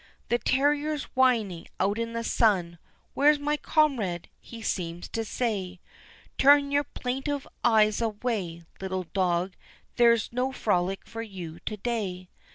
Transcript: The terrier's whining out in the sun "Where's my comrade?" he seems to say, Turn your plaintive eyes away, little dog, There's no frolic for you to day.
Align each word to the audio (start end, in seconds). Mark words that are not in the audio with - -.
The 0.29 0.39
terrier's 0.39 1.03
whining 1.15 1.67
out 1.79 1.99
in 1.99 2.13
the 2.13 2.23
sun 2.23 2.79
"Where's 3.13 3.37
my 3.37 3.55
comrade?" 3.55 4.29
he 4.39 4.63
seems 4.63 5.07
to 5.09 5.23
say, 5.23 5.79
Turn 6.39 6.71
your 6.71 6.85
plaintive 6.85 7.47
eyes 7.63 8.01
away, 8.01 8.63
little 8.79 9.03
dog, 9.13 9.53
There's 9.97 10.33
no 10.33 10.51
frolic 10.51 11.05
for 11.05 11.21
you 11.21 11.59
to 11.67 11.77
day. 11.77 12.29